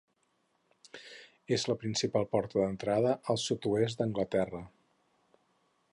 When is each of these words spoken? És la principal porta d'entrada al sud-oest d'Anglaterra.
És 1.57 1.65
la 1.73 1.75
principal 1.83 2.25
porta 2.33 2.61
d'entrada 2.63 3.13
al 3.35 3.41
sud-oest 3.45 4.01
d'Anglaterra. 4.03 4.67